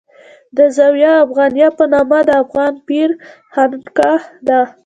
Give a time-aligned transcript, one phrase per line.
[0.57, 3.09] د زاویه افغانیه په نامه د افغان پیر
[3.53, 4.61] خانقاه ده.